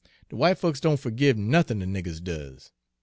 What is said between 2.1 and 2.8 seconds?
does.